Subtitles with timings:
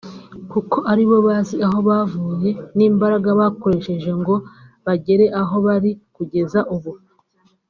[0.51, 4.35] kuko aribo bazi aho bavuye n’imbaraga bakoresheje ngo
[4.85, 6.91] bagere aho bari kugeza ubu